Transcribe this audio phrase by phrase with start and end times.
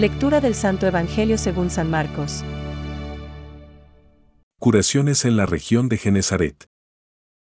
[0.00, 2.42] Lectura del Santo Evangelio según San Marcos.
[4.58, 6.68] Curaciones en la región de Genezaret.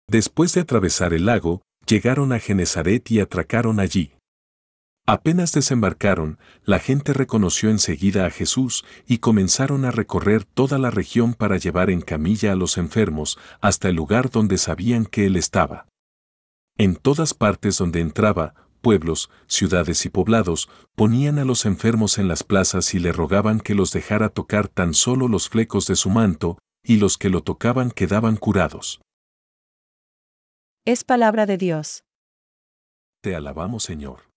[0.09, 4.15] Después de atravesar el lago, llegaron a Genezaret y atracaron allí.
[5.07, 11.35] Apenas desembarcaron, la gente reconoció enseguida a Jesús y comenzaron a recorrer toda la región
[11.35, 15.87] para llevar en camilla a los enfermos hasta el lugar donde sabían que Él estaba.
[16.77, 22.43] En todas partes donde entraba, pueblos, ciudades y poblados, ponían a los enfermos en las
[22.43, 26.59] plazas y le rogaban que los dejara tocar tan solo los flecos de su manto,
[26.85, 29.01] y los que lo tocaban quedaban curados.
[30.85, 32.05] Es palabra de Dios.
[33.23, 34.31] Te alabamos, Señor.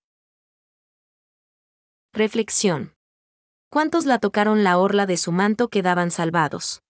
[2.14, 2.94] Reflexión.
[3.72, 6.82] ¿Cuántos la tocaron la orla de su manto quedaban salvados?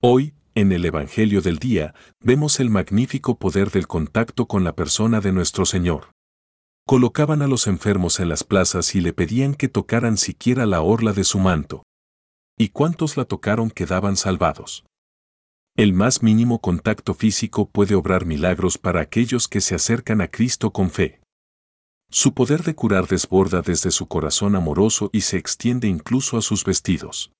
[0.00, 5.20] Hoy, en el Evangelio del día, vemos el magnífico poder del contacto con la persona
[5.20, 6.12] de nuestro Señor.
[6.88, 11.12] Colocaban a los enfermos en las plazas y le pedían que tocaran siquiera la orla
[11.12, 11.82] de su manto.
[12.56, 14.86] ¿Y cuántos la tocaron quedaban salvados?
[15.76, 20.72] El más mínimo contacto físico puede obrar milagros para aquellos que se acercan a Cristo
[20.72, 21.20] con fe.
[22.10, 26.64] Su poder de curar desborda desde su corazón amoroso y se extiende incluso a sus
[26.64, 27.32] vestidos.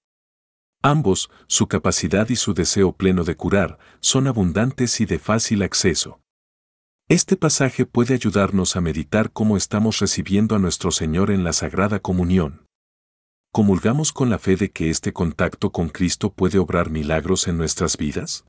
[0.82, 6.20] Ambos, su capacidad y su deseo pleno de curar, son abundantes y de fácil acceso.
[7.10, 12.00] Este pasaje puede ayudarnos a meditar cómo estamos recibiendo a nuestro Señor en la Sagrada
[12.00, 12.66] Comunión.
[13.50, 17.96] ¿Comulgamos con la fe de que este contacto con Cristo puede obrar milagros en nuestras
[17.96, 18.44] vidas?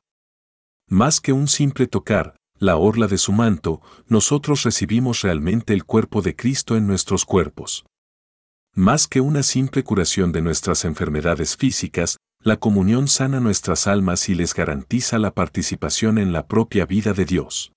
[0.86, 6.20] Más que un simple tocar, la orla de su manto, nosotros recibimos realmente el cuerpo
[6.20, 7.86] de Cristo en nuestros cuerpos.
[8.74, 14.34] Más que una simple curación de nuestras enfermedades físicas, la comunión sana nuestras almas y
[14.34, 17.72] les garantiza la participación en la propia vida de Dios.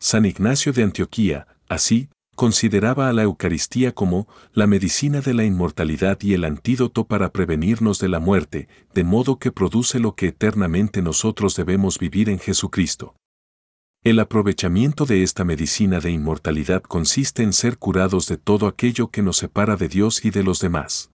[0.00, 6.18] San Ignacio de Antioquía, así, consideraba a la Eucaristía como la medicina de la inmortalidad
[6.22, 11.02] y el antídoto para prevenirnos de la muerte, de modo que produce lo que eternamente
[11.02, 13.16] nosotros debemos vivir en Jesucristo.
[14.04, 19.22] El aprovechamiento de esta medicina de inmortalidad consiste en ser curados de todo aquello que
[19.22, 21.10] nos separa de Dios y de los demás.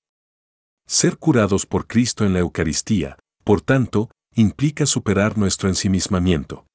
[0.86, 6.66] Ser curados por Cristo en la Eucaristía, por tanto, implica superar nuestro ensimismamiento.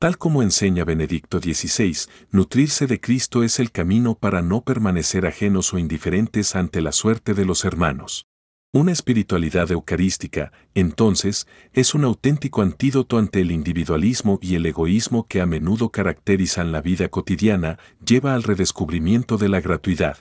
[0.00, 1.94] Tal como enseña Benedicto XVI,
[2.30, 7.34] nutrirse de Cristo es el camino para no permanecer ajenos o indiferentes ante la suerte
[7.34, 8.24] de los hermanos.
[8.72, 15.42] Una espiritualidad eucarística, entonces, es un auténtico antídoto ante el individualismo y el egoísmo que
[15.42, 20.16] a menudo caracterizan la vida cotidiana, lleva al redescubrimiento de la gratuidad.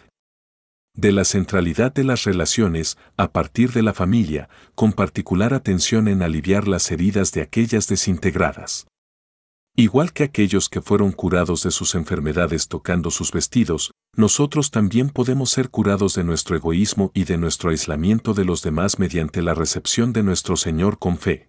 [0.94, 6.22] De la centralidad de las relaciones, a partir de la familia, con particular atención en
[6.22, 8.89] aliviar las heridas de aquellas desintegradas.
[9.80, 15.52] Igual que aquellos que fueron curados de sus enfermedades tocando sus vestidos, nosotros también podemos
[15.52, 20.12] ser curados de nuestro egoísmo y de nuestro aislamiento de los demás mediante la recepción
[20.12, 21.48] de nuestro Señor con fe.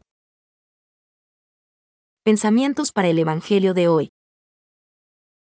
[2.23, 4.11] Pensamientos para el Evangelio de hoy.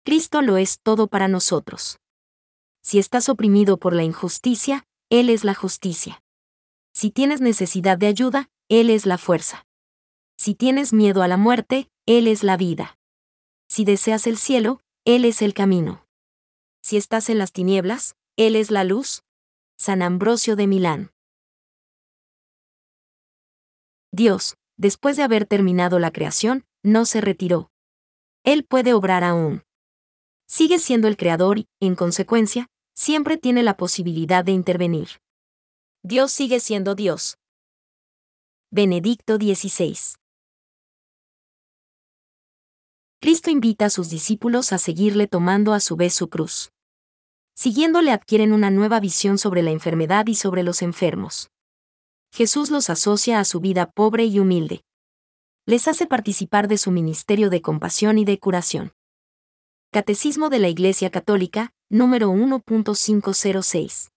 [0.04, 1.96] Cristo lo es todo para nosotros.
[2.82, 6.20] Si estás oprimido por la injusticia, Él es la justicia.
[6.92, 9.64] Si tienes necesidad de ayuda, Él es la fuerza.
[10.36, 12.96] Si tienes miedo a la muerte, Él es la vida.
[13.68, 16.06] Si deseas el cielo, Él es el camino.
[16.80, 19.24] Si estás en las tinieblas, Él es la luz.
[19.76, 21.10] San Ambrosio de Milán.
[24.12, 27.72] Dios, después de haber terminado la creación, no se retiró.
[28.44, 29.64] Él puede obrar aún.
[30.46, 35.08] Sigue siendo el creador y, en consecuencia, siempre tiene la posibilidad de intervenir.
[36.04, 37.36] Dios sigue siendo Dios.
[38.70, 39.98] Benedicto XVI.
[43.26, 46.70] Cristo invita a sus discípulos a seguirle tomando a su vez su cruz.
[47.56, 51.50] Siguiéndole adquieren una nueva visión sobre la enfermedad y sobre los enfermos.
[52.32, 54.84] Jesús los asocia a su vida pobre y humilde.
[55.66, 58.92] Les hace participar de su ministerio de compasión y de curación.
[59.90, 64.12] Catecismo de la Iglesia Católica, número 1.506.